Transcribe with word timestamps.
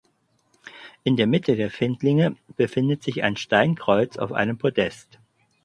In 1.03 1.15
der 1.15 1.27
Mitte 1.27 1.55
der 1.55 1.69
Findlinge 1.69 2.35
befindet 2.57 3.03
sich 3.03 3.21
ein 3.21 3.37
Steinkreuz 3.37 4.17
auf 4.17 4.31
einem 4.31 4.57
Podest. 4.57 5.19